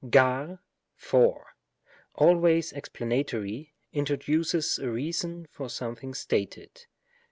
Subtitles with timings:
[0.03, 0.57] yaQ^"
[0.95, 1.53] for,"
[2.15, 6.87] always explanatory, introduces a reason for something stated.